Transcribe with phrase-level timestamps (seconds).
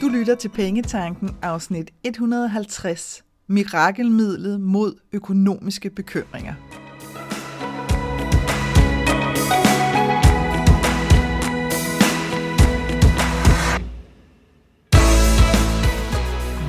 [0.00, 3.24] Du lytter til Pengetanken afsnit 150.
[3.46, 6.54] Mirakelmidlet mod økonomiske bekymringer.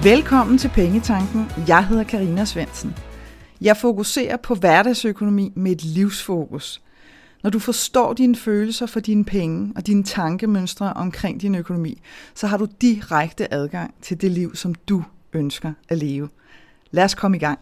[0.04, 1.46] Velkommen til Pengetanken.
[1.68, 2.96] Jeg hedder Karina Svensen.
[3.62, 6.82] Jeg fokuserer på hverdagsøkonomi med et livsfokus–
[7.44, 12.02] når du forstår dine følelser for dine penge og dine tankemønstre omkring din økonomi,
[12.36, 16.30] så har du direkte adgang til det liv, som du ønsker at leve.
[16.92, 17.60] Lad os komme i gang.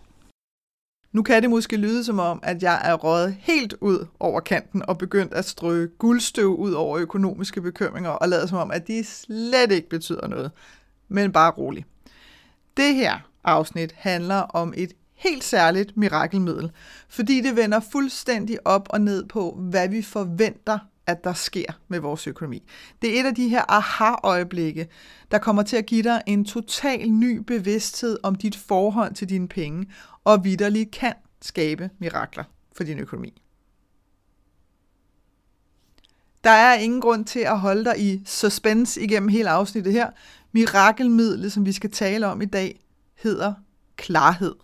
[1.12, 4.84] Nu kan det måske lyde som om, at jeg er røget helt ud over kanten
[4.88, 9.04] og begyndt at strø guldstøv ud over økonomiske bekymringer og lade som om, at de
[9.04, 10.52] slet ikke betyder noget.
[11.08, 11.86] Men bare rolig.
[12.78, 16.72] Det her afsnit handler om et helt særligt mirakelmiddel,
[17.10, 22.00] fordi det vender fuldstændig op og ned på, hvad vi forventer, at der sker med
[22.00, 22.64] vores økonomi.
[23.02, 24.88] Det er et af de her aha-øjeblikke,
[25.32, 29.48] der kommer til at give dig en total ny bevidsthed om dit forhold til dine
[29.48, 29.88] penge,
[30.24, 33.42] og vidderligt kan skabe mirakler for din økonomi.
[36.44, 40.10] Der er ingen grund til at holde dig i suspense igennem hele afsnittet her.
[40.52, 43.54] Mirakelmidlet, som vi skal tale om i dag, hedder
[43.96, 44.56] klarhed.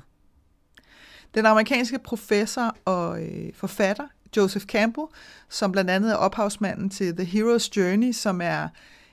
[1.36, 5.08] Den amerikanske professor og øh, forfatter Joseph Campbell,
[5.50, 8.68] som blandt andet er ophavsmanden til The Hero's Journey, som er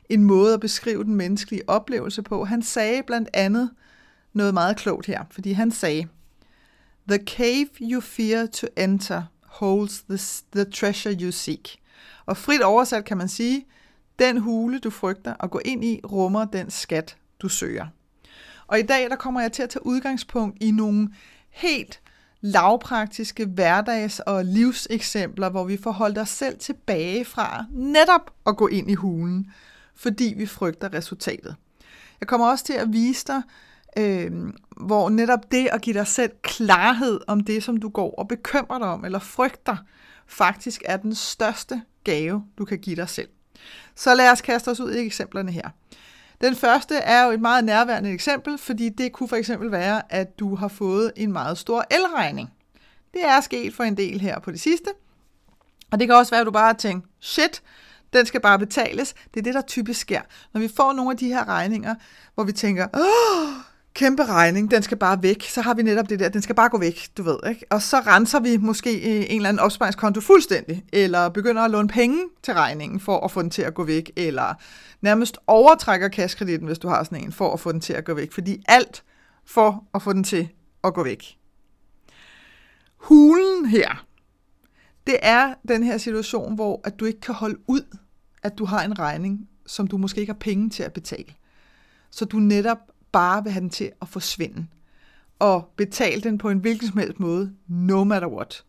[0.09, 3.71] en måde at beskrive den menneskelige oplevelse på, han sagde blandt andet
[4.33, 6.07] noget meget klogt her, fordi han sagde,
[7.09, 10.19] The cave you fear to enter holds the,
[10.53, 11.79] the treasure you seek.
[12.27, 13.67] Og frit oversat kan man sige,
[14.19, 17.87] den hule, du frygter at gå ind i, rummer den skat, du søger.
[18.67, 21.09] Og i dag der kommer jeg til at tage udgangspunkt i nogle
[21.51, 22.01] helt
[22.43, 28.67] lavpraktiske hverdags- og livseksempler, hvor vi får holdt os selv tilbage fra netop at gå
[28.67, 29.53] ind i hulen,
[29.95, 31.57] fordi vi frygter resultatet.
[32.21, 33.43] Jeg kommer også til at vise dig,
[33.97, 34.33] øh,
[34.77, 38.79] hvor netop det at give dig selv klarhed om det, som du går og bekymrer
[38.79, 39.77] dig om eller frygter,
[40.27, 43.29] faktisk er den største gave, du kan give dig selv.
[43.95, 45.71] Så lad os kaste os ud i eksemplerne her.
[46.43, 50.39] Den første er jo et meget nærværende eksempel, fordi det kunne for eksempel være, at
[50.39, 52.51] du har fået en meget stor elregning.
[53.13, 54.89] Det er sket for en del her på det sidste.
[55.91, 57.63] Og det kan også være, at du bare tænker, shit,
[58.13, 59.15] den skal bare betales.
[59.35, 60.21] Det er det, der typisk sker.
[60.53, 61.95] Når vi får nogle af de her regninger,
[62.35, 63.55] hvor vi tænker, åh,
[63.95, 66.69] kæmpe regning, den skal bare væk, så har vi netop det der, den skal bare
[66.69, 67.67] gå væk, du ved, ikke?
[67.71, 71.89] Og så renser vi måske øh, en eller anden opsparingskonto fuldstændig, eller begynder at låne
[71.89, 74.55] penge til regningen for at få den til at gå væk, eller
[75.01, 78.15] nærmest overtrækker kaskreditten, hvis du har sådan en, for at få den til at gå
[78.15, 79.05] væk, fordi alt
[79.47, 80.49] for at få den til
[80.85, 81.37] at gå væk.
[82.97, 84.07] Hulen her,
[85.07, 87.97] det er den her situation, hvor at du ikke kan holde ud,
[88.43, 91.35] at du har en regning, som du måske ikke har penge til at betale.
[92.11, 92.79] Så du netop
[93.13, 94.67] bare vil have den til at forsvinde.
[95.39, 98.65] Og betale den på en hvilken som helst måde, no matter what.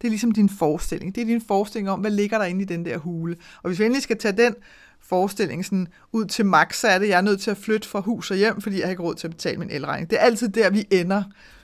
[0.00, 1.14] Det er ligesom din forestilling.
[1.14, 3.36] Det er din forestilling om, hvad ligger der inde i den der hule.
[3.62, 4.54] Og hvis vi endelig skal tage den
[5.00, 8.00] forestilling sådan ud til max, så er det, jeg er nødt til at flytte fra
[8.00, 10.10] hus og hjem, fordi jeg har ikke råd til at betale min elregning.
[10.10, 11.22] Det er altid der, vi ender,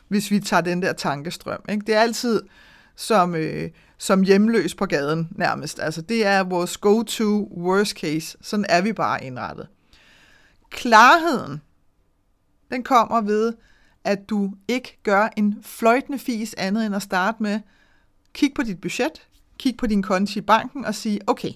[0.09, 1.65] hvis vi tager den der tankestrøm.
[1.69, 1.87] Ikke?
[1.87, 2.43] Det er altid
[2.97, 5.81] som, øh, som hjemløs på gaden nærmest.
[5.81, 8.39] Altså det er vores go-to worst case.
[8.41, 9.67] Sådan er vi bare indrettet.
[10.71, 11.61] Klarheden
[12.73, 13.55] den kommer ved,
[14.05, 17.61] at du ikke gør en fløjtende fis andet end at starte med,
[18.33, 19.27] kig på dit budget,
[19.59, 21.53] kig på din konto i banken og sige, okay,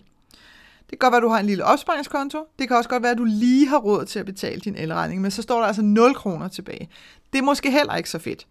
[0.90, 2.46] det kan godt være, at du har en lille opsparingskonto.
[2.58, 5.20] Det kan også godt være, at du lige har råd til at betale din elregning,
[5.20, 6.88] men så står der altså 0 kroner tilbage.
[7.32, 8.46] Det er måske heller ikke så fedt.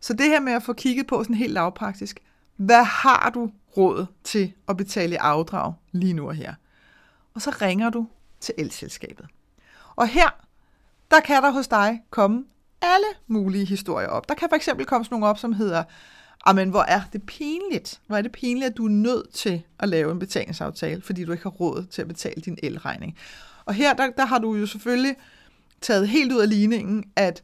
[0.00, 2.20] Så det her med at få kigget på sådan helt lavpraktisk,
[2.56, 6.54] hvad har du råd til at betale i afdrag lige nu og her?
[7.34, 8.08] Og så ringer du
[8.40, 9.26] til elselskabet.
[9.96, 10.47] Og her
[11.10, 12.44] der kan der hos dig komme
[12.82, 14.28] alle mulige historier op.
[14.28, 15.84] Der kan for eksempel komme sådan nogle op, som hedder,
[16.54, 18.00] men hvor er det pinligt.
[18.06, 21.32] Hvor er det pinligt, at du er nødt til at lave en betalingsaftale, fordi du
[21.32, 23.16] ikke har råd til at betale din elregning.
[23.64, 25.16] Og her, der, der har du jo selvfølgelig
[25.80, 27.42] taget helt ud af ligningen, at,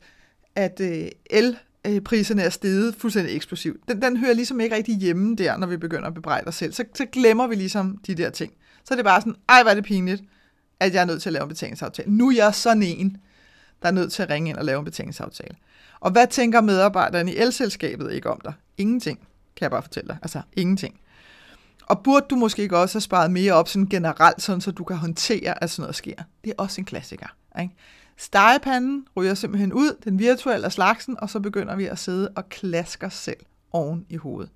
[0.56, 1.59] at øh, el
[2.05, 3.89] priserne er steget fuldstændig eksplosivt.
[3.89, 6.73] Den, den hører ligesom ikke rigtig hjemme der, når vi begynder at bebrejde os selv.
[6.73, 8.53] Så, så glemmer vi ligesom de der ting.
[8.85, 10.23] Så er det bare sådan, ej, hvor er det pinligt,
[10.81, 12.12] at jeg er nødt til at lave en betalingsaftale.
[12.12, 13.17] Nu er jeg sådan en
[13.85, 15.57] der er nødt til at ringe ind og lave en betalingsaftale.
[16.01, 18.53] Og hvad tænker medarbejderne i elselskabet ikke om dig?
[18.79, 19.19] Ingenting,
[19.57, 20.19] kan jeg bare fortælle dig.
[20.23, 21.01] Altså ingenting.
[21.87, 24.85] Og burde du måske ikke også have sparet mere op sådan generelt, sådan så du
[24.85, 26.23] kan håndtere, at sådan noget sker?
[26.45, 27.27] Det er også en klassiker.
[27.61, 27.75] Ikke?
[28.17, 33.07] Stegepanden ryger simpelthen ud, den virtuelle slagsen, og så begynder vi at sidde og klaske
[33.07, 33.41] os selv
[33.73, 34.51] oven i hovedet.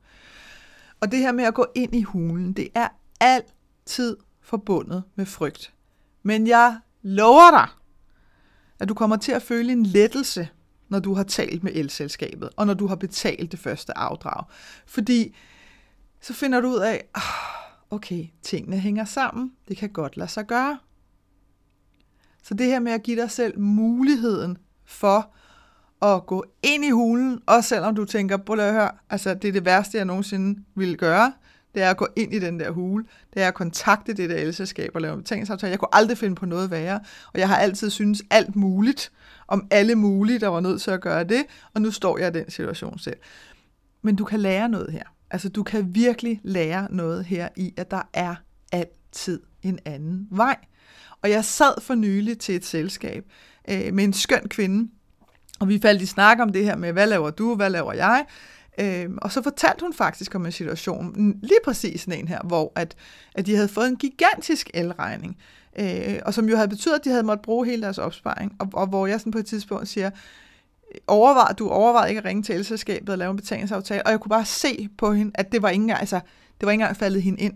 [1.00, 2.88] Og det her med at gå ind i hulen, det er
[3.20, 5.72] altid forbundet med frygt.
[6.22, 7.68] Men jeg lover dig,
[8.80, 10.48] at du kommer til at føle en lettelse,
[10.88, 14.44] når du har talt med elselskabet, og når du har betalt det første afdrag.
[14.86, 15.36] Fordi
[16.20, 17.22] så finder du ud af, ah,
[17.90, 20.78] okay, tingene hænger sammen, det kan godt lade sig gøre.
[22.42, 25.34] Så det her med at give dig selv muligheden for
[26.02, 29.52] at gå ind i hulen, også selvom du tænker, på at høre, altså det er
[29.52, 31.32] det værste, jeg nogensinde ville gøre,
[31.74, 33.04] det er at gå ind i den der hule,
[33.34, 35.70] det er at kontakte det der elselskab og lave en betalingsaftale.
[35.70, 37.00] Jeg kunne aldrig finde på noget værre,
[37.32, 39.12] og jeg har altid synes alt muligt
[39.48, 41.44] om alle mulige, der var nødt til at gøre det,
[41.74, 43.16] og nu står jeg i den situation selv.
[44.02, 45.04] Men du kan lære noget her.
[45.30, 48.34] Altså du kan virkelig lære noget her i, at der er
[48.72, 50.56] altid en anden vej.
[51.22, 53.24] Og jeg sad for nylig til et selskab
[53.70, 54.90] øh, med en skøn kvinde,
[55.60, 58.26] og vi faldt i snak om det her med, hvad laver du, hvad laver jeg?
[58.80, 62.72] Øh, og så fortalte hun faktisk om en situation, lige præcis sådan en her, hvor
[62.74, 62.96] at,
[63.34, 65.36] at de havde fået en gigantisk elregning,
[65.78, 68.68] øh, og som jo havde betydet, at de havde måttet bruge hele deres opsparing, og,
[68.72, 70.10] og hvor jeg sådan på et tidspunkt siger,
[71.06, 74.30] overvej, du overvejede ikke at ringe til elselskabet og lave en betalingsaftale, og jeg kunne
[74.30, 76.20] bare se på hende, at det var ikke engang, altså,
[76.60, 77.54] det var ikke engang faldet hende ind.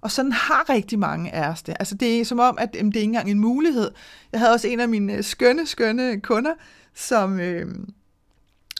[0.00, 1.76] Og sådan har rigtig mange af os det.
[1.80, 3.90] Altså det er som om, at jamen, det er ikke engang en mulighed.
[4.32, 6.54] Jeg havde også en af mine øh, skønne, skønne kunder,
[6.94, 7.74] som, øh,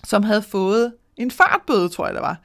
[0.04, 2.40] som havde fået en fartbøde, tror jeg det var.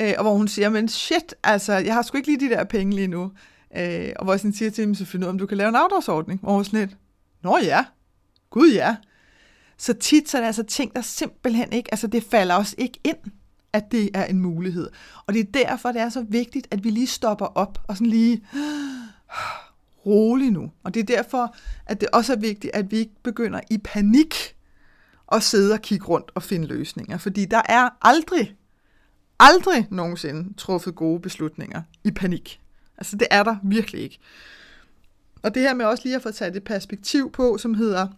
[0.00, 2.64] Øh, og hvor hun siger, men shit, altså, jeg har sgu ikke lige de der
[2.64, 3.32] penge lige nu.
[3.76, 5.68] Øh, og hvor jeg sådan siger til hende, så finder ud om du kan lave
[5.68, 6.40] en afdragsordning.
[6.40, 6.96] Hvor hun sådan lidt,
[7.42, 7.84] nå ja,
[8.50, 8.96] gud ja.
[9.78, 13.00] Så tit så er det altså ting, der simpelthen ikke, altså det falder os ikke
[13.04, 13.32] ind,
[13.72, 14.90] at det er en mulighed.
[15.26, 18.06] Og det er derfor, det er så vigtigt, at vi lige stopper op og sådan
[18.06, 18.44] lige
[20.06, 20.70] rolig nu.
[20.84, 21.56] Og det er derfor,
[21.86, 24.56] at det også er vigtigt, at vi ikke begynder i panik
[25.32, 27.18] at sidde og kigge rundt og finde løsninger.
[27.18, 28.56] Fordi der er aldrig,
[29.40, 32.60] aldrig nogensinde truffet gode beslutninger i panik.
[32.98, 34.18] Altså det er der virkelig ikke.
[35.42, 38.08] Og det her med også lige at få taget et perspektiv på, som hedder,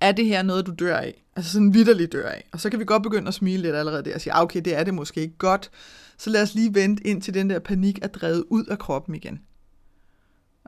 [0.00, 1.24] er det her noget, du dør af?
[1.36, 2.48] Altså sådan vidderligt dør af.
[2.52, 4.60] Og så kan vi godt begynde at smile lidt allerede der og sige, ah, okay,
[4.64, 5.70] det er det måske ikke godt.
[6.18, 9.14] Så lad os lige vente ind til den der panik er drevet ud af kroppen
[9.14, 9.40] igen.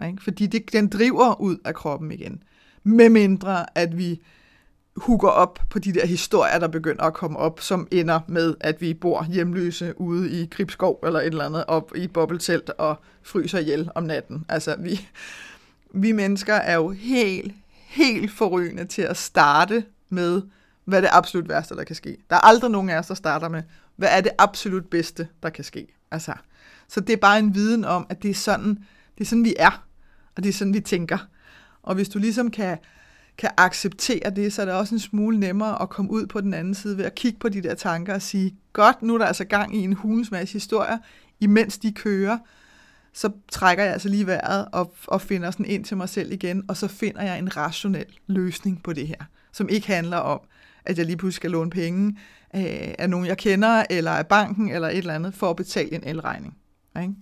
[0.06, 0.22] Ikke?
[0.22, 2.42] Fordi det, den driver ud af kroppen igen.
[2.82, 4.20] Med mindre, at vi
[4.96, 8.80] hugger op på de der historier, der begynder at komme op, som ender med, at
[8.80, 12.96] vi bor hjemløse ude i Gribskov eller et eller andet, op i et bobbeltelt og
[13.22, 14.44] fryser ihjel om natten.
[14.48, 15.08] Altså, vi,
[15.90, 17.54] vi mennesker er jo helt,
[17.86, 20.42] helt forrygende til at starte med,
[20.84, 22.16] hvad er det absolut værste, der kan ske.
[22.30, 23.62] Der er aldrig nogen af os, der starter med,
[23.96, 25.86] hvad er det absolut bedste, der kan ske.
[26.10, 26.32] Altså,
[26.88, 28.78] så det er bare en viden om, at det er sådan,
[29.18, 29.84] det er sådan vi er,
[30.36, 31.18] og det er sådan, vi tænker.
[31.82, 32.78] Og hvis du ligesom kan
[33.38, 36.54] kan acceptere det, så er det også en smule nemmere at komme ud på den
[36.54, 39.26] anden side ved at kigge på de der tanker og sige, godt, nu er der
[39.26, 40.98] altså gang i en hulens masse historier,
[41.40, 42.38] imens de kører,
[43.12, 46.64] så trækker jeg altså lige vejret og, og finder sådan ind til mig selv igen,
[46.68, 50.40] og så finder jeg en rationel løsning på det her, som ikke handler om,
[50.84, 52.18] at jeg lige pludselig skal låne penge
[52.54, 55.94] øh, af nogen, jeg kender, eller af banken, eller et eller andet, for at betale
[55.94, 56.56] en elregning.
[57.02, 57.14] Ikke?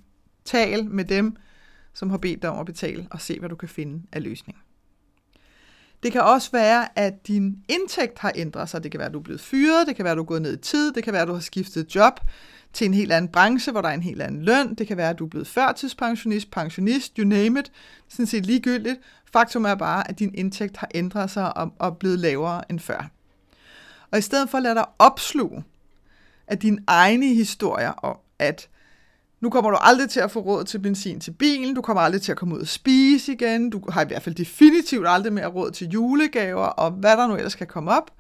[0.45, 1.37] Tal med dem,
[1.95, 4.59] som har bedt dig om at betale, og se, hvad du kan finde af løsning.
[6.03, 8.83] Det kan også være, at din indtægt har ændret sig.
[8.83, 10.43] Det kan være, at du er blevet fyret, det kan være, at du er gået
[10.43, 12.21] ned i tid, det kan være, at du har skiftet job
[12.73, 14.75] til en helt anden branche, hvor der er en helt anden løn.
[14.75, 17.73] Det kan være, at du er blevet førtidspensionist, pensionist, you name it.
[18.09, 19.01] Sådan set ligegyldigt.
[19.33, 23.11] Faktum er bare, at din indtægt har ændret sig og, og blevet lavere end før.
[24.11, 25.65] Og i stedet for at lade dig opsluge
[26.47, 28.69] af dine egne historier om, at
[29.43, 32.23] nu kommer du aldrig til at få råd til benzin til bilen, du kommer aldrig
[32.23, 35.47] til at komme ud og spise igen, du har i hvert fald definitivt aldrig mere
[35.47, 38.11] råd til julegaver, og hvad der nu ellers kan komme op.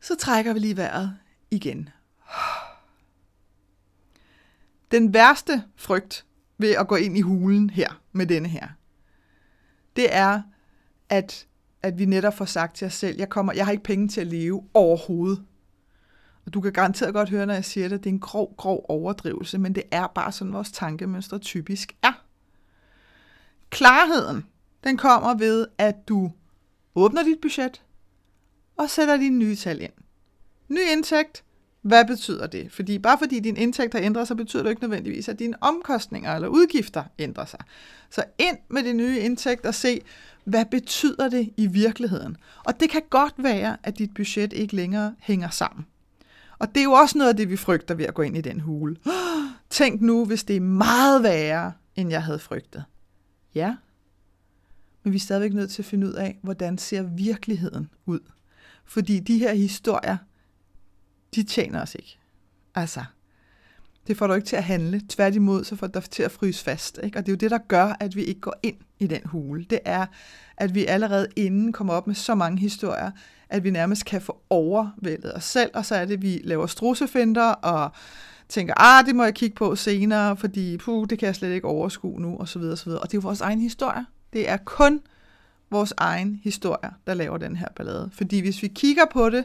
[0.00, 1.16] Så trækker vi lige vejret
[1.50, 1.88] igen.
[4.90, 6.24] Den værste frygt
[6.58, 8.68] ved at gå ind i hulen her med denne her,
[9.96, 10.42] det er,
[11.08, 11.46] at,
[11.82, 14.20] at vi netop får sagt til os selv, jeg, kommer, jeg har ikke penge til
[14.20, 15.42] at leve overhovedet.
[16.46, 18.56] Og du kan garanteret godt høre, når jeg siger det, at det er en grov,
[18.56, 22.22] grov overdrivelse, men det er bare sådan, vores tankemønstre typisk er.
[23.70, 24.46] Klarheden,
[24.84, 26.32] den kommer ved, at du
[26.94, 27.82] åbner dit budget
[28.76, 29.92] og sætter dine nye tal ind.
[30.68, 31.44] Ny indtægt,
[31.82, 32.72] hvad betyder det?
[32.72, 36.34] Fordi bare fordi din indtægt har ændret sig, betyder det ikke nødvendigvis, at dine omkostninger
[36.34, 37.60] eller udgifter ændrer sig.
[38.10, 40.00] Så ind med det nye indtægt og se,
[40.44, 42.36] hvad betyder det i virkeligheden?
[42.64, 45.86] Og det kan godt være, at dit budget ikke længere hænger sammen.
[46.62, 48.40] Og det er jo også noget af det, vi frygter ved at gå ind i
[48.40, 48.96] den hule.
[49.70, 52.84] Tænk nu, hvis det er meget værre, end jeg havde frygtet.
[53.54, 53.76] Ja,
[55.02, 58.20] men vi er stadigvæk nødt til at finde ud af, hvordan ser virkeligheden ud.
[58.84, 60.16] Fordi de her historier,
[61.34, 62.18] de tjener os ikke.
[62.74, 63.04] Altså,
[64.06, 65.02] det får dig ikke til at handle.
[65.08, 67.00] Tværtimod, så får det dig til at fryse fast.
[67.02, 67.18] Ikke?
[67.18, 69.64] Og det er jo det, der gør, at vi ikke går ind i den hule.
[69.70, 70.06] Det er,
[70.56, 73.10] at vi allerede inden kommer op med så mange historier,
[73.48, 76.66] at vi nærmest kan få overvældet os selv, og så er det, at vi laver
[76.66, 77.90] strusefinder og
[78.48, 81.66] tænker, ah, det må jeg kigge på senere, fordi puh, det kan jeg slet ikke
[81.66, 83.00] overskue nu, og så videre, og så videre.
[83.00, 84.06] Og det er jo vores egen historie.
[84.32, 85.00] Det er kun
[85.70, 88.10] vores egen historie, der laver den her ballade.
[88.12, 89.44] Fordi hvis vi kigger på det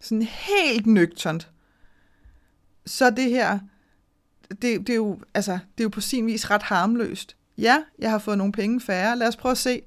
[0.00, 1.48] sådan helt nøgternt,
[2.88, 3.58] så det her,
[4.50, 7.36] det, det, er jo, altså, det er jo på sin vis ret harmløst.
[7.58, 9.18] Ja, jeg har fået nogle penge færre.
[9.18, 9.82] Lad os prøve at se,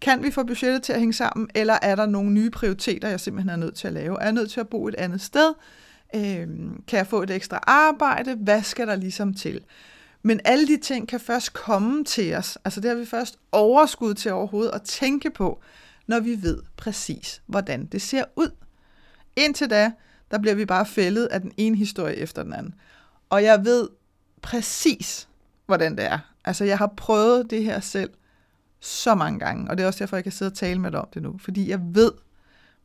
[0.00, 3.20] kan vi få budgettet til at hænge sammen, eller er der nogle nye prioriteter, jeg
[3.20, 4.20] simpelthen er nødt til at lave?
[4.20, 5.54] Er jeg nødt til at bo et andet sted?
[6.14, 6.48] Øh,
[6.86, 8.34] kan jeg få et ekstra arbejde?
[8.34, 9.64] Hvad skal der ligesom til?
[10.22, 12.58] Men alle de ting kan først komme til os.
[12.64, 15.60] Altså det har vi først overskud til overhovedet at tænke på,
[16.06, 18.50] når vi ved præcis, hvordan det ser ud.
[19.36, 19.92] Indtil da,
[20.30, 22.74] der bliver vi bare fældet af den ene historie efter den anden.
[23.30, 23.88] Og jeg ved
[24.42, 25.28] præcis,
[25.66, 26.18] hvordan det er.
[26.44, 28.10] Altså jeg har prøvet det her selv
[28.80, 31.00] så mange gange, og det er også derfor, jeg kan sidde og tale med dig
[31.00, 31.38] om det nu.
[31.38, 32.12] Fordi jeg ved,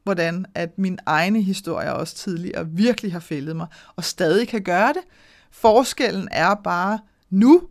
[0.04, 4.94] hvordan at min egne historier også tidligere virkelig har fældet mig, og stadig kan gøre
[4.94, 5.02] det.
[5.52, 7.68] Forskellen er bare nu,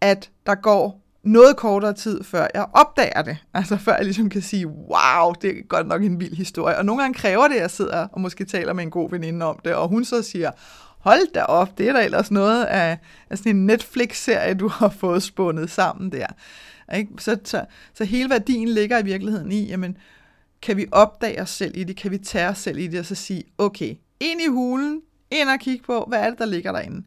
[0.00, 3.36] at der går noget kortere tid, før jeg opdager det.
[3.54, 6.76] Altså før jeg ligesom kan sige, wow, det er godt nok en vild historie.
[6.78, 9.46] Og nogle gange kræver det, at jeg sidder og måske taler med en god veninde
[9.46, 10.50] om det, og hun så siger,
[10.98, 12.98] hold da op, det er da ellers noget af,
[13.30, 16.26] af sådan en Netflix-serie, du har fået spundet sammen der.
[16.94, 17.10] Ikke?
[17.18, 17.64] Så, så,
[17.94, 19.96] så hele værdien ligger i virkeligheden i, jamen,
[20.62, 23.06] kan vi opdage os selv i det, kan vi tage os selv i det, og
[23.06, 26.72] så sige, okay, ind i hulen, ind og kigge på, hvad er det, der ligger
[26.72, 27.06] derinde,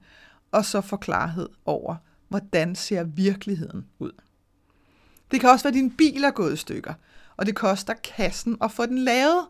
[0.52, 1.96] og så få klarhed over,
[2.30, 4.12] hvordan ser virkeligheden ud.
[5.32, 6.94] Det kan også være, at din bil er gået i stykker,
[7.38, 9.48] og det koster kassen at få den lavet.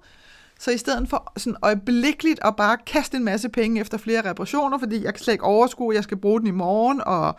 [0.59, 4.77] Så i stedet for sådan øjeblikkeligt at bare kaste en masse penge efter flere reparationer,
[4.77, 7.35] fordi jeg kan slet ikke overskue, at jeg skal bruge den i morgen, og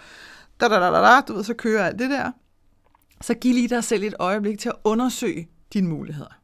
[0.60, 2.30] da, da, da, da, da, du ved, så kører alt det der,
[3.20, 6.39] så giv lige dig selv et øjeblik til at undersøge dine muligheder.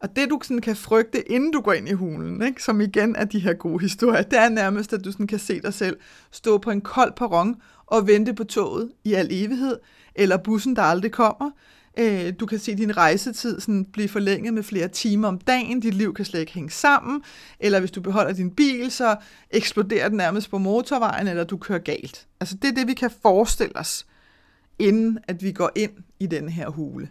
[0.00, 2.62] Og det, du sådan kan frygte, inden du går ind i hulen, ikke?
[2.62, 5.60] som igen er de her gode historier, det er nærmest, at du sådan kan se
[5.60, 5.96] dig selv
[6.30, 9.76] stå på en kold perron og vente på toget i al evighed,
[10.14, 11.50] eller bussen, der aldrig kommer.
[11.98, 15.80] Øh, du kan se din rejsetid sådan blive forlænget med flere timer om dagen.
[15.80, 17.22] Dit liv kan slet ikke hænge sammen.
[17.60, 19.16] Eller hvis du beholder din bil, så
[19.50, 22.26] eksploderer den nærmest på motorvejen, eller du kører galt.
[22.40, 24.06] Altså det er det, vi kan forestille os,
[24.78, 27.08] inden at vi går ind i den her hule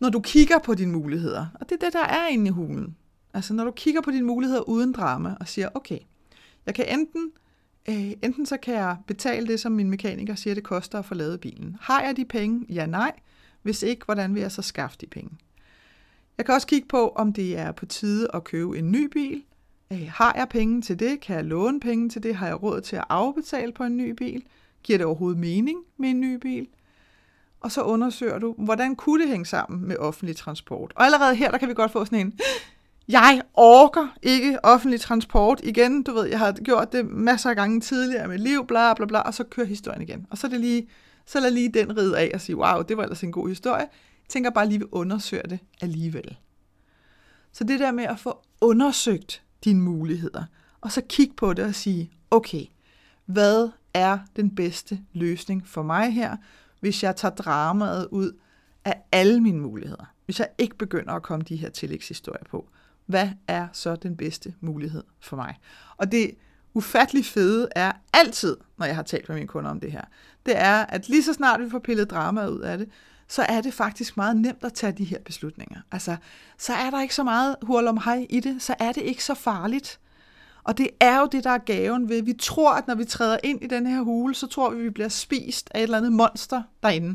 [0.00, 2.96] når du kigger på dine muligheder, og det er det, der er inde i hulen.
[3.34, 5.98] Altså når du kigger på dine muligheder uden drama og siger, okay,
[6.66, 7.30] jeg kan enten,
[7.88, 11.14] øh, enten så kan jeg betale det, som min mekaniker siger, det koster at få
[11.14, 11.76] lavet bilen.
[11.80, 12.66] Har jeg de penge?
[12.68, 13.12] Ja, nej.
[13.62, 15.30] Hvis ikke, hvordan vil jeg så skaffe de penge?
[16.38, 19.42] Jeg kan også kigge på, om det er på tide at købe en ny bil.
[19.92, 21.20] Øh, har jeg penge til det?
[21.20, 22.34] Kan jeg låne penge til det?
[22.34, 24.42] Har jeg råd til at afbetale på en ny bil?
[24.82, 26.68] Giver det overhovedet mening med en ny bil?
[27.60, 30.92] Og så undersøger du, hvordan kunne det hænge sammen med offentlig transport.
[30.96, 32.38] Og allerede her, der kan vi godt få sådan en,
[33.08, 36.02] jeg orker ikke offentlig transport igen.
[36.02, 39.06] Du ved, jeg har gjort det masser af gange tidligere i mit liv, bla bla
[39.06, 40.26] bla, og så kører historien igen.
[40.30, 40.88] Og så er det lige,
[41.26, 43.80] så lad lige den ride af og sige, wow, det var ellers en god historie.
[43.80, 46.36] Jeg tænker bare lige, vi undersøger det alligevel.
[47.52, 50.44] Så det der med at få undersøgt dine muligheder,
[50.80, 52.64] og så kigge på det og sige, okay,
[53.26, 56.36] hvad er den bedste løsning for mig her?
[56.80, 58.32] Hvis jeg tager dramaet ud
[58.84, 60.04] af alle mine muligheder.
[60.24, 62.68] Hvis jeg ikke begynder at komme de her tillægshistorier på.
[63.06, 65.58] Hvad er så den bedste mulighed for mig?
[65.96, 66.30] Og det
[66.74, 70.04] ufattelig fede er altid, når jeg har talt med mine kunder om det her,
[70.46, 72.88] det er, at lige så snart vi får pillet dramaet ud af det,
[73.28, 75.80] så er det faktisk meget nemt at tage de her beslutninger.
[75.92, 76.16] Altså,
[76.58, 79.34] så er der ikke så meget hurlum hej i det, så er det ikke så
[79.34, 80.00] farligt.
[80.62, 82.22] Og det er jo det, der er gaven ved.
[82.22, 84.84] Vi tror, at når vi træder ind i den her hule, så tror vi, at
[84.84, 87.14] vi bliver spist af et eller andet monster derinde,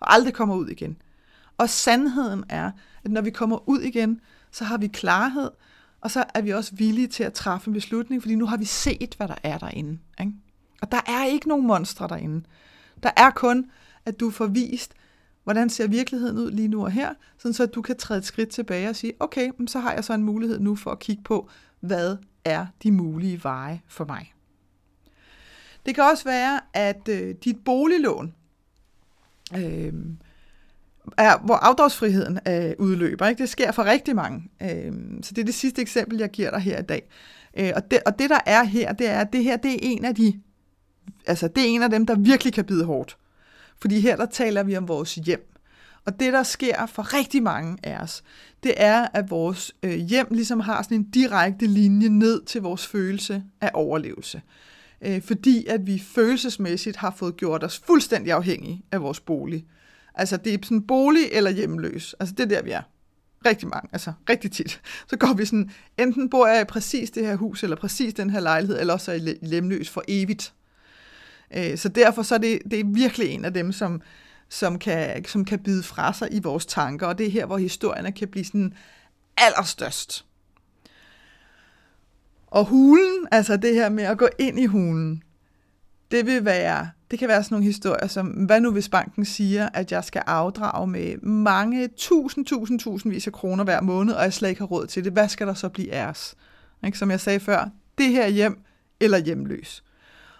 [0.00, 0.96] og aldrig kommer ud igen.
[1.58, 2.70] Og sandheden er,
[3.04, 4.20] at når vi kommer ud igen,
[4.50, 5.50] så har vi klarhed,
[6.00, 8.64] og så er vi også villige til at træffe en beslutning, fordi nu har vi
[8.64, 9.98] set, hvad der er derinde.
[10.20, 10.32] Ikke?
[10.82, 12.44] Og der er ikke nogen monstre derinde.
[13.02, 13.70] Der er kun,
[14.06, 14.94] at du får vist,
[15.44, 18.24] hvordan ser virkeligheden ud lige nu og her, sådan så at du kan træde et
[18.24, 21.22] skridt tilbage og sige, okay, så har jeg så en mulighed nu for at kigge
[21.22, 21.48] på,
[21.80, 24.34] hvad er de mulige veje for mig.
[25.86, 28.34] Det kan også være, at øh, dit boliglån,
[29.56, 29.92] øh,
[31.18, 33.26] er, hvor afdragsfriheden øh, udløber.
[33.26, 33.42] Ikke?
[33.42, 34.50] Det sker for rigtig mange.
[34.62, 37.08] Øh, så det er det sidste eksempel, jeg giver dig her i dag.
[37.56, 39.78] Øh, og, det, og det, der er her, det er, at det her det er
[39.82, 40.40] en af de,
[41.26, 43.16] altså det er en af dem, der virkelig kan bide hårdt.
[43.80, 45.51] Fordi her, der taler vi om vores hjem.
[46.06, 48.22] Og det, der sker for rigtig mange af os,
[48.62, 52.86] det er, at vores øh, hjem ligesom har sådan en direkte linje ned til vores
[52.86, 54.42] følelse af overlevelse.
[55.00, 59.66] Øh, fordi at vi følelsesmæssigt har fået gjort os fuldstændig afhængige af vores bolig.
[60.14, 62.14] Altså det er sådan bolig eller hjemløs.
[62.20, 62.82] Altså det er der, vi er.
[63.46, 64.80] Rigtig mange, altså rigtig tit.
[65.10, 68.30] Så går vi sådan, enten bor jeg i præcis det her hus, eller præcis den
[68.30, 70.54] her lejlighed, eller også er jeg hjemløs for evigt.
[71.56, 74.02] Øh, så derfor så er det, det er virkelig en af dem, som,
[74.52, 77.58] som, kan, som kan bide fra sig i vores tanker, og det er her, hvor
[77.58, 78.74] historierne kan blive sådan
[79.36, 80.24] allerstørst.
[82.46, 85.22] Og hulen, altså det her med at gå ind i hulen,
[86.10, 89.68] det vil være, det kan være sådan nogle historier som, hvad nu hvis banken siger,
[89.74, 94.32] at jeg skal afdrage med mange tusind, tusind, tusindvis af kroner hver måned, og jeg
[94.32, 95.12] slet ikke har råd til det.
[95.12, 96.34] Hvad skal der så blive af os?
[96.84, 96.98] Ikke?
[96.98, 97.68] Som jeg sagde før,
[97.98, 98.58] det her hjem
[99.00, 99.84] eller hjemløs.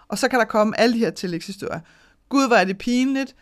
[0.09, 1.81] Og så kan der komme alle de her tillægshistorier.
[2.28, 3.35] Gud, hvor er det pinligt.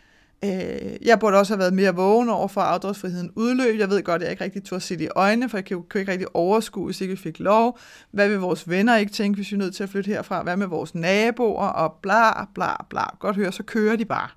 [0.45, 3.79] Øh, jeg burde også have været mere vågen over for afdragsfriheden udløb.
[3.79, 5.83] Jeg ved godt, at jeg ikke rigtig turde se det i øjnene, for jeg kan
[5.95, 7.79] ikke rigtig overskue, hvis ikke vi fik lov.
[8.11, 10.43] Hvad vil vores venner ikke tænke, hvis vi er nødt til at flytte herfra?
[10.43, 11.67] Hvad med vores naboer?
[11.67, 13.03] Og bla, bla, bla.
[13.19, 14.29] Godt høre, så kører de bare.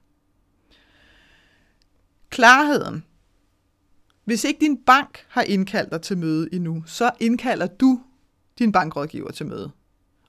[2.30, 3.04] Klarheden.
[4.24, 8.00] Hvis ikke din bank har indkaldt dig til møde endnu, så indkalder du
[8.58, 9.70] din bankrådgiver til møde.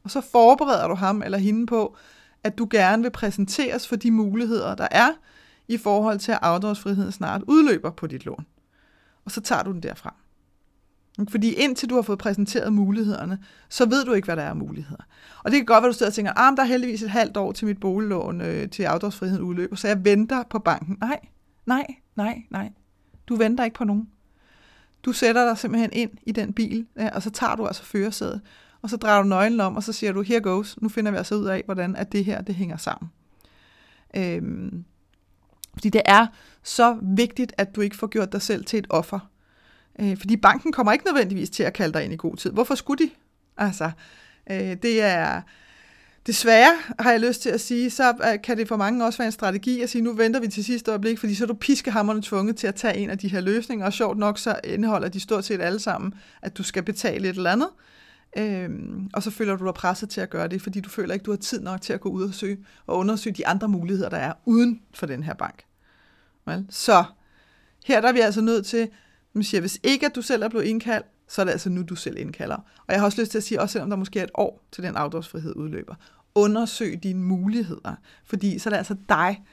[0.03, 1.97] Og så forbereder du ham eller hende på,
[2.43, 5.09] at du gerne vil præsenteres for de muligheder, der er,
[5.67, 8.45] i forhold til, at afdragsfriheden snart udløber på dit lån.
[9.25, 10.15] Og så tager du den derfra.
[11.29, 14.55] Fordi indtil du har fået præsenteret mulighederne, så ved du ikke, hvad der er af
[14.55, 15.03] muligheder.
[15.43, 17.09] Og det kan godt være, at du sidder og tænker, ah, der er heldigvis et
[17.09, 20.97] halvt år til mit boliglån, øh, til afdragsfriheden udløber, så jeg venter på banken.
[21.01, 21.19] Nej,
[21.65, 22.71] nej, nej, nej.
[23.27, 24.09] Du venter ikke på nogen.
[25.03, 28.41] Du sætter dig simpelthen ind i den bil, ja, og så tager du altså førersædet,
[28.81, 31.17] og så drejer du nøglen om, og så siger du, here goes, nu finder vi
[31.17, 33.11] altså ud af, hvordan at det her det hænger sammen.
[34.15, 34.85] Øhm,
[35.75, 36.27] fordi det er
[36.63, 39.19] så vigtigt, at du ikke får gjort dig selv til et offer.
[39.99, 42.51] Øh, fordi banken kommer ikke nødvendigvis til at kalde dig ind i god tid.
[42.51, 43.09] Hvorfor skulle de?
[43.57, 43.91] Altså,
[44.51, 45.41] øh, det er...
[46.27, 49.25] Desværre har jeg lyst til at sige, så øh, kan det for mange også være
[49.25, 52.21] en strategi at sige, nu venter vi til sidste øjeblik, fordi så er du piskehammerne
[52.21, 55.19] tvunget til at tage en af de her løsninger, og sjovt nok så indeholder de
[55.19, 57.69] stort set alle sammen, at du skal betale et eller andet,
[58.37, 61.23] øhm, og så føler du dig presset til at gøre det, fordi du føler ikke,
[61.23, 64.09] du har tid nok til at gå ud og søge og undersøge de andre muligheder,
[64.09, 65.63] der er uden for den her bank.
[66.45, 66.65] Vel?
[66.69, 67.03] Så
[67.85, 68.89] her der er vi altså nødt til,
[69.33, 71.83] man siger, hvis ikke at du selv er blevet indkaldt, så er det altså nu,
[71.83, 72.55] du selv indkalder.
[72.55, 74.65] Og jeg har også lyst til at sige, også selvom der måske er et år
[74.71, 75.95] til den afdragsfrihed udløber,
[76.35, 77.95] undersøg dine muligheder,
[78.25, 79.43] fordi så er det altså dig,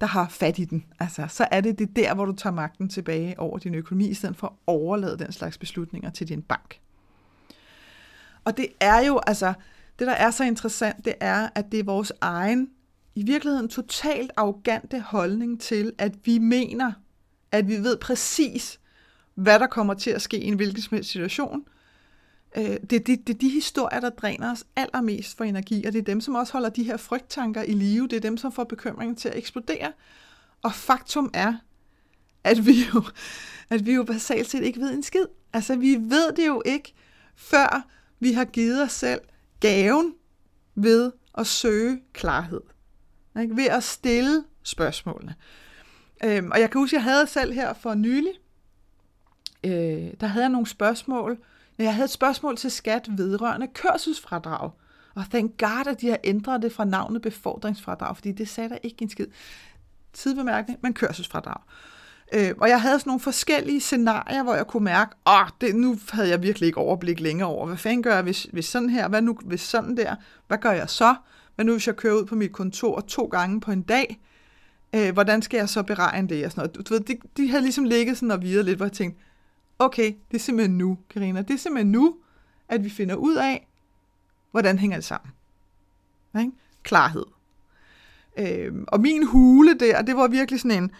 [0.00, 0.84] der har fat i den.
[1.00, 4.14] Altså, så er det det der, hvor du tager magten tilbage over din økonomi, i
[4.14, 6.80] stedet for at overlade den slags beslutninger til din bank.
[8.44, 9.52] Og det er jo, altså,
[9.98, 12.68] det der er så interessant, det er, at det er vores egen
[13.14, 16.92] i virkeligheden totalt arrogante holdning til, at vi mener,
[17.52, 18.80] at vi ved præcis,
[19.34, 21.64] hvad der kommer til at ske i en hvilken som helst situation.
[22.56, 25.92] Øh, det er de, det er de historier, der dræner os allermest for energi, og
[25.92, 28.08] det er dem, som også holder de her frygttanker i live.
[28.08, 29.92] Det er dem, som får bekymringen til at eksplodere.
[30.62, 31.54] Og faktum er,
[32.44, 33.02] at vi jo,
[33.70, 35.26] at vi jo basalt set ikke ved en skid.
[35.52, 36.94] Altså, vi ved det jo ikke,
[37.36, 37.86] før
[38.22, 39.20] vi har givet os selv
[39.60, 40.14] gaven
[40.74, 42.60] ved at søge klarhed.
[43.40, 43.56] Ikke?
[43.56, 45.34] Ved at stille spørgsmålene.
[46.24, 48.32] Øhm, og jeg kan huske, at jeg havde selv her for nylig,
[49.64, 51.38] øh, der havde jeg nogle spørgsmål.
[51.78, 54.70] Jeg havde et spørgsmål til skat vedrørende kørselsfradrag.
[55.14, 58.78] Og thank God, at de har ændret det fra navnet befordringsfradrag, fordi det sagde der
[58.82, 59.26] ikke en skid.
[60.12, 61.60] Tidbemærkning, men kørselsfradrag.
[62.34, 65.98] Øh, og jeg havde sådan nogle forskellige scenarier, hvor jeg kunne mærke, åh, det, nu
[66.10, 69.08] havde jeg virkelig ikke overblik længere over, hvad fanden gør jeg, hvis, hvis sådan her,
[69.08, 70.14] hvad nu hvis sådan der,
[70.48, 71.14] hvad gør jeg så?
[71.54, 74.20] Hvad nu hvis jeg kører ud på mit kontor to gange på en dag?
[74.94, 76.44] Øh, hvordan skal jeg så beregne det?
[76.44, 76.88] Og sådan noget.
[76.88, 79.22] Du, ved, de, de havde ligesom ligget sådan og videre lidt, hvor jeg tænkte,
[79.78, 81.42] okay, det er simpelthen nu, Karina.
[81.42, 82.16] Det er simpelthen nu,
[82.68, 83.68] at vi finder ud af,
[84.50, 85.32] hvordan hænger det sammen.
[86.38, 86.52] Ikke?
[86.82, 87.24] Klarhed.
[88.38, 90.90] Øh, og min hule der, det var virkelig sådan en,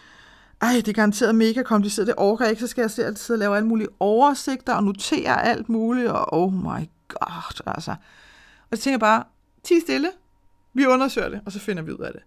[0.63, 3.37] ej, det er garanteret mega kompliceret, det overgår jeg ikke, så skal jeg sidde og
[3.39, 7.95] lave alle mulige oversigter og notere alt muligt, og oh my god, altså.
[8.71, 9.23] Og så tænker jeg bare,
[9.63, 10.11] ti stille,
[10.73, 12.21] vi undersøger det, og så finder vi ud af det.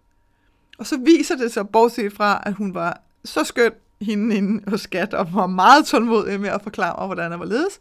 [0.79, 4.81] Og så viser det sig, bortset fra, at hun var så skøn hende inde hos
[4.81, 7.81] skat, og var meget tålmodig med at forklare mig, hvordan der var ledes,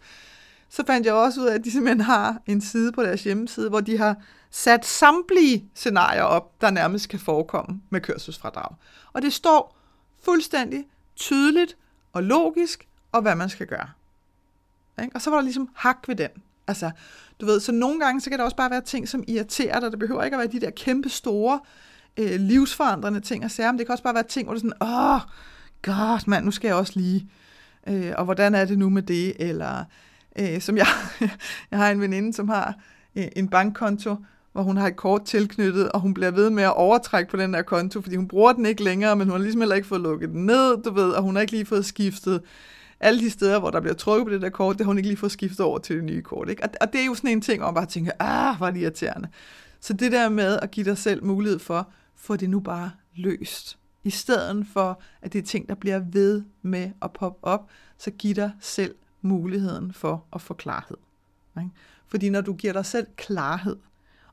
[0.69, 3.69] så fandt jeg også ud af, at de simpelthen har en side på deres hjemmeside,
[3.69, 4.15] hvor de har
[4.51, 8.75] sat samtlige scenarier op, der nærmest kan forekomme med kørselsfradrag.
[9.13, 9.75] Og det står
[10.25, 10.85] fuldstændig
[11.15, 11.77] tydeligt
[12.13, 13.89] og logisk, og hvad man skal gøre.
[15.15, 16.29] Og så var der ligesom hak ved den.
[16.67, 16.91] Altså,
[17.41, 19.91] du ved, så nogle gange, så kan der også bare være ting, som irriterer dig.
[19.91, 21.59] Det behøver ikke at være de der kæmpe store,
[22.17, 24.71] øh, livsforandrende ting og sager, men det kan også bare være ting, hvor du er
[24.71, 25.21] sådan, åh,
[25.81, 27.29] god mand, nu skal jeg også lige,
[27.87, 29.83] øh, og hvordan er det nu med det, eller
[30.39, 30.87] øh, som jeg,
[31.71, 32.73] jeg har en veninde, som har
[33.15, 34.15] øh, en bankkonto,
[34.55, 37.53] hvor hun har et kort tilknyttet, og hun bliver ved med at overtrække på den
[37.53, 40.01] der konto, fordi hun bruger den ikke længere, men hun har ligesom heller ikke fået
[40.01, 42.41] lukket den ned, du ved, og hun har ikke lige fået skiftet
[42.99, 45.09] alle de steder, hvor der bliver trukket på det der kort, det har hun ikke
[45.09, 46.49] lige fået skiftet over til det nye kort.
[46.49, 46.63] Ikke?
[46.63, 48.71] Og, og det er jo sådan en ting, hvor man bare tænker, ah, hvor er
[48.71, 49.27] det irriterende.
[49.79, 53.77] Så det der med at give dig selv mulighed for, få det nu bare løst.
[54.03, 58.11] I stedet for, at det er ting, der bliver ved med at poppe op, så
[58.11, 60.97] giv dig selv muligheden for at få klarhed.
[61.57, 61.69] Ikke?
[62.07, 63.75] Fordi når du giver dig selv klarhed,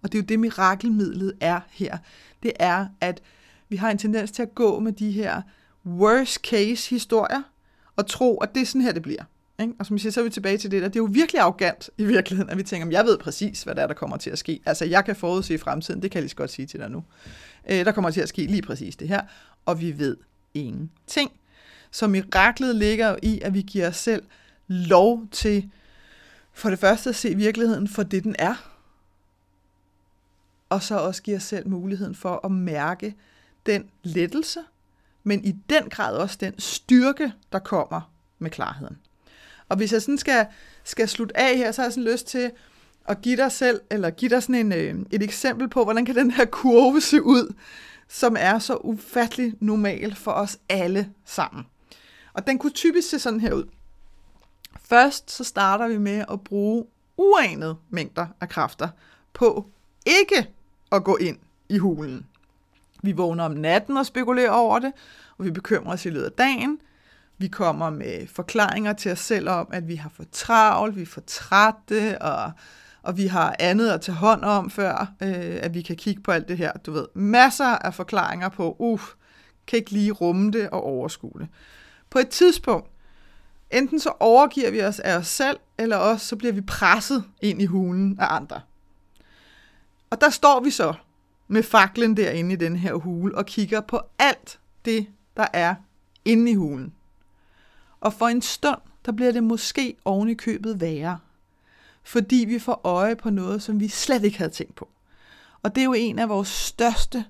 [0.02, 1.98] og det er jo det mirakelmidlet er her,
[2.42, 3.22] det er, at
[3.68, 5.42] vi har en tendens til at gå med de her
[5.86, 7.42] worst case historier,
[7.96, 9.24] og tro, at det er sådan her, det bliver.
[9.60, 9.74] Ikke?
[9.78, 10.88] Og som jeg siger, så er vi tilbage til det der.
[10.88, 13.82] Det er jo virkelig arrogant i virkeligheden, at vi tænker, jeg ved præcis, hvad der
[13.82, 14.60] er, der kommer til at ske.
[14.66, 17.04] Altså, jeg kan forudse fremtiden, det kan jeg lige så godt sige til dig nu.
[17.70, 19.20] Øh, der kommer til at ske lige præcis det her,
[19.66, 20.16] og vi ved
[20.54, 21.30] ingenting.
[21.90, 24.22] Så miraklet ligger i, at vi giver os selv
[24.68, 25.70] lov til
[26.52, 28.71] for det første at se virkeligheden for det, den er,
[30.72, 33.14] og så også give os selv muligheden for at mærke
[33.66, 34.60] den lettelse,
[35.22, 38.98] men i den grad også den styrke, der kommer med klarheden.
[39.68, 40.46] Og hvis jeg sådan skal,
[40.84, 42.50] skal slutte af her, så har jeg sådan lyst til
[43.08, 46.14] at give dig selv, eller give dig sådan en, øh, et eksempel på, hvordan kan
[46.14, 47.54] den her kurve se ud,
[48.08, 51.66] som er så ufattelig normal for os alle sammen.
[52.32, 53.64] Og den kunne typisk se sådan her ud.
[54.84, 58.88] Først så starter vi med at bruge uanede mængder af kræfter
[59.32, 59.66] på
[60.06, 60.48] ikke
[60.92, 62.26] at gå ind i hulen.
[63.02, 64.92] Vi vågner om natten og spekulerer over det,
[65.38, 66.78] og vi bekymrer os i løbet af dagen.
[67.38, 71.06] Vi kommer med forklaringer til os selv om, at vi har for travlt, vi er
[71.06, 72.52] for trætte, og,
[73.02, 76.30] og vi har andet at tage hånd om, før øh, at vi kan kigge på
[76.30, 76.72] alt det her.
[76.72, 79.02] Du ved, masser af forklaringer på, uff,
[79.66, 81.48] kan ikke lige rumme det og overskue det.
[82.10, 82.90] På et tidspunkt,
[83.70, 87.62] enten så overgiver vi os af os selv, eller også så bliver vi presset ind
[87.62, 88.60] i hulen af andre.
[90.12, 90.94] Og der står vi så
[91.48, 95.74] med faklen derinde i den her hule og kigger på alt det, der er
[96.24, 96.92] inde i hulen.
[98.00, 101.18] Og for en stund, der bliver det måske oven i købet værre.
[102.02, 104.88] Fordi vi får øje på noget, som vi slet ikke havde tænkt på.
[105.62, 107.24] Og det er jo en af vores største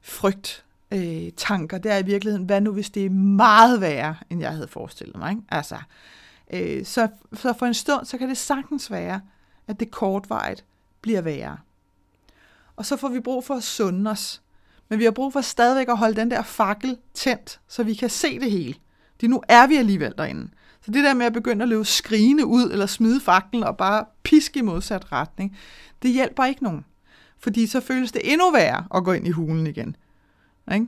[0.00, 1.78] frygt øh, tanker.
[1.78, 5.16] Det er i virkeligheden, hvad nu hvis det er meget værre, end jeg havde forestillet
[5.16, 5.30] mig.
[5.30, 5.42] Ikke?
[5.48, 5.78] Altså,
[6.52, 9.20] øh, så, så for en stund, så kan det sagtens være,
[9.66, 10.64] at det kortvarigt
[11.00, 11.58] bliver værre.
[12.82, 14.42] Og så får vi brug for at sunde os.
[14.88, 18.10] Men vi har brug for stadigvæk at holde den der fakkel tændt, så vi kan
[18.10, 18.74] se det hele.
[19.20, 20.48] Det nu er vi alligevel derinde.
[20.80, 24.04] Så det der med at begynde at løbe skrigende ud, eller smide faklen og bare
[24.22, 25.56] piske i modsat retning,
[26.02, 26.84] det hjælper ikke nogen.
[27.38, 29.96] Fordi så føles det endnu værre at gå ind i hulen igen.
[30.74, 30.86] Ikke?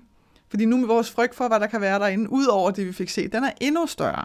[0.48, 2.92] Fordi nu med vores frygt for, hvad der kan være derinde, ud over det, vi
[2.92, 4.24] fik set, den er endnu større.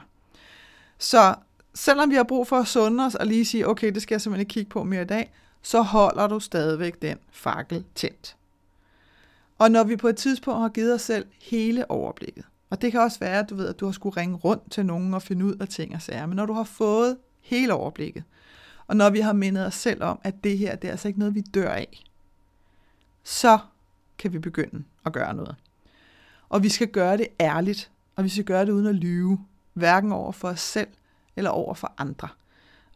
[0.97, 1.35] Så
[1.75, 4.21] selvom vi har brug for at sunde os og lige sige, okay, det skal jeg
[4.21, 8.35] simpelthen ikke kigge på mere i dag, så holder du stadigvæk den fakkel tændt.
[9.57, 13.01] Og når vi på et tidspunkt har givet os selv hele overblikket, og det kan
[13.01, 15.45] også være, at du ved, at du har skulle ringe rundt til nogen og finde
[15.45, 18.23] ud af ting og sager, men når du har fået hele overblikket,
[18.87, 21.19] og når vi har mindet os selv om, at det her, det er altså ikke
[21.19, 22.03] noget, vi dør af,
[23.23, 23.59] så
[24.17, 25.55] kan vi begynde at gøre noget.
[26.49, 30.11] Og vi skal gøre det ærligt, og vi skal gøre det uden at lyve, hverken
[30.11, 30.87] over for os selv
[31.35, 32.27] eller over for andre.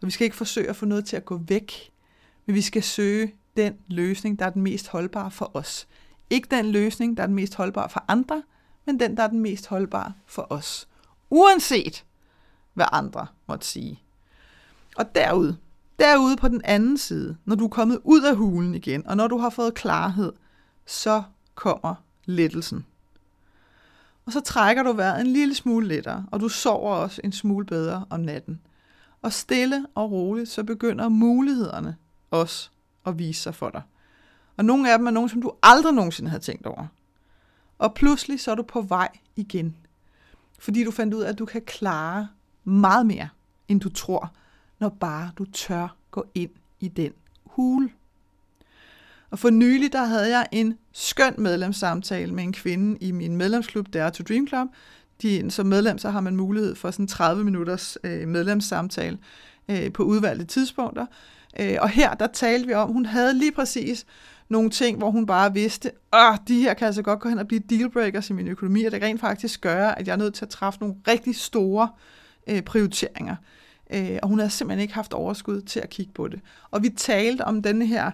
[0.02, 1.92] Og vi skal ikke forsøge at få noget til at gå væk,
[2.46, 5.88] men vi skal søge den løsning, der er den mest holdbare for os.
[6.30, 8.44] Ikke den løsning, der er den mest holdbare for andre,
[8.86, 10.88] men den, der er den mest holdbare for os.
[11.30, 12.06] Uanset
[12.74, 14.00] hvad andre måtte sige.
[14.98, 15.58] Og derude,
[16.00, 19.28] derude på den anden side, når du er kommet ud af hulen igen, og når
[19.28, 20.32] du har fået klarhed,
[20.86, 21.24] så
[21.56, 22.86] kommer lettelsen.
[24.26, 27.66] Og så trækker du vejret en lille smule lettere, og du sover også en smule
[27.66, 28.62] bedre om natten.
[29.22, 31.96] Og stille og roligt, så begynder mulighederne
[32.34, 32.70] også
[33.06, 33.82] at vise sig for dig.
[34.58, 36.88] Og nogle af dem er nogen, som du aldrig nogensinde havde tænkt over.
[37.78, 39.76] Og pludselig så er du på vej igen.
[40.60, 42.28] Fordi du fandt ud af, at du kan klare
[42.64, 43.30] meget mere,
[43.68, 44.34] end du tror,
[44.80, 47.14] når bare du tør gå ind i den
[47.46, 47.90] hule.
[49.30, 53.94] Og for nylig, der havde jeg en skøn medlemssamtale med en kvinde i min medlemsklub,
[53.94, 54.68] Dare to Dream Club.
[55.22, 59.18] De, som medlem, så har man mulighed for sådan 30 minutters øh, medlemssamtale
[59.70, 61.06] øh, på udvalgte tidspunkter.
[61.60, 64.06] Øh, og her, der talte vi om, hun havde lige præcis
[64.50, 67.48] nogle ting, hvor hun bare vidste, at de her kan altså godt gå hen og
[67.48, 70.46] blive dealbreakers i min økonomi, og det rent faktisk gør, at jeg er nødt til
[70.46, 71.90] at træffe nogle rigtig store
[72.48, 73.36] øh, prioriteringer.
[73.94, 76.40] Øh, og hun havde simpelthen ikke haft overskud til at kigge på det.
[76.72, 78.12] Og vi talte om den her,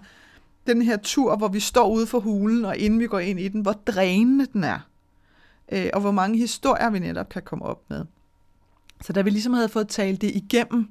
[0.68, 3.48] den her tur, hvor vi står ude for hulen, og inden vi går ind i
[3.48, 4.80] den, hvor drænende den er.
[5.72, 8.06] øh, og hvor mange historier vi netop kan komme op med.
[9.02, 10.90] Så da vi ligesom havde fået talt det igennem,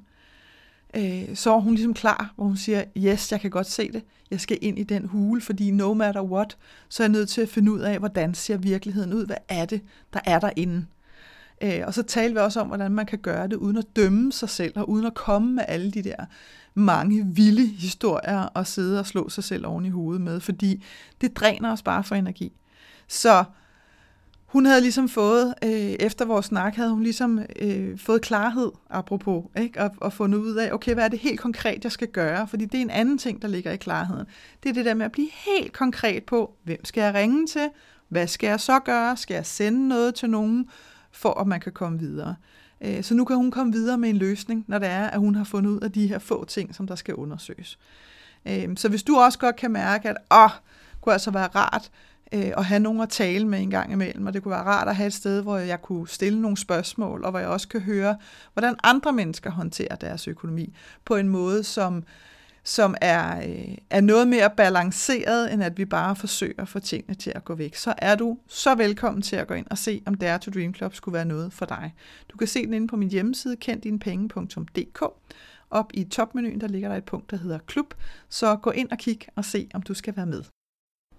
[0.95, 4.03] øh, så er hun ligesom klar, hvor hun siger, yes, jeg kan godt se det,
[4.31, 6.57] jeg skal ind i den hule, fordi no matter what,
[6.89, 9.65] så er jeg nødt til at finde ud af, hvordan ser virkeligheden ud, hvad er
[9.65, 9.81] det,
[10.13, 10.85] der er derinde.
[11.61, 14.31] Øh, og så taler vi også om, hvordan man kan gøre det, uden at dømme
[14.31, 16.25] sig selv, og uden at komme med alle de der
[16.73, 20.83] mange vilde historier, og sidde og slå sig selv oven i hovedet med, fordi
[21.21, 22.51] det dræner os bare for energi.
[23.07, 23.43] Så
[24.49, 29.45] hun havde ligesom fået, øh, efter vores snak, havde hun ligesom øh, fået klarhed, apropos,
[29.57, 29.81] ikke?
[29.81, 32.47] Og, og fundet ud af, okay, hvad er det helt konkret, jeg skal gøre?
[32.47, 34.25] Fordi det er en anden ting, der ligger i klarheden.
[34.63, 37.69] Det er det der med at blive helt konkret på, hvem skal jeg ringe til?
[38.07, 39.17] Hvad skal jeg så gøre?
[39.17, 40.69] Skal jeg sende noget til nogen,
[41.11, 42.35] for at man kan komme videre?
[42.81, 45.35] Øh, så nu kan hun komme videre med en løsning, når det er, at hun
[45.35, 47.79] har fundet ud af de her få ting, som der skal undersøges.
[48.47, 50.49] Øh, så hvis du også godt kan mærke, at åh,
[51.01, 51.91] kunne altså være rart,
[52.31, 54.87] øh, og have nogen at tale med en gang imellem, og det kunne være rart
[54.87, 57.81] at have et sted, hvor jeg kunne stille nogle spørgsmål, og hvor jeg også kan
[57.81, 58.17] høre,
[58.53, 62.03] hvordan andre mennesker håndterer deres økonomi på en måde, som,
[62.63, 67.15] som er, øh, er noget mere balanceret, end at vi bare forsøger at få tingene
[67.15, 67.75] til at gå væk.
[67.75, 70.73] Så er du så velkommen til at gå ind og se, om Dare to Dream
[70.73, 71.93] Club skulle være noget for dig.
[72.31, 75.03] Du kan se den inde på min hjemmeside, kenddinepenge.dk.
[75.71, 77.93] Op i topmenuen, der ligger der et punkt, der hedder klub.
[78.29, 80.43] Så gå ind og kig og se, om du skal være med.